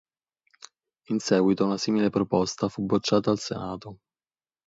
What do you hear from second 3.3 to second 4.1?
Senato.